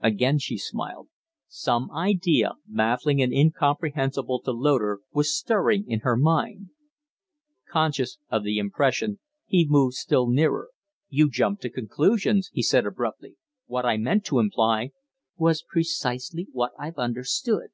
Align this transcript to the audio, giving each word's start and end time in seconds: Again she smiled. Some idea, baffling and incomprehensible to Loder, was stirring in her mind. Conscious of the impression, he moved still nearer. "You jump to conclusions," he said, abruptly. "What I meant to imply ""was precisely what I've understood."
Again 0.00 0.38
she 0.38 0.56
smiled. 0.56 1.08
Some 1.46 1.90
idea, 1.90 2.52
baffling 2.66 3.20
and 3.20 3.34
incomprehensible 3.34 4.40
to 4.40 4.50
Loder, 4.50 5.00
was 5.12 5.36
stirring 5.36 5.84
in 5.86 6.00
her 6.00 6.16
mind. 6.16 6.70
Conscious 7.70 8.16
of 8.30 8.44
the 8.44 8.56
impression, 8.56 9.18
he 9.44 9.66
moved 9.68 9.96
still 9.96 10.26
nearer. 10.26 10.70
"You 11.10 11.28
jump 11.28 11.60
to 11.60 11.68
conclusions," 11.68 12.48
he 12.54 12.62
said, 12.62 12.86
abruptly. 12.86 13.36
"What 13.66 13.84
I 13.84 13.98
meant 13.98 14.24
to 14.24 14.38
imply 14.38 14.92
""was 15.36 15.60
precisely 15.62 16.46
what 16.52 16.72
I've 16.80 16.96
understood." 16.98 17.68